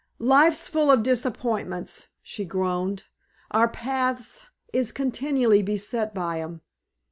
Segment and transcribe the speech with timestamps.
[0.17, 3.03] "Life's full of disappointments," she groaned.
[3.51, 6.61] "Our paths is continually beset by 'em.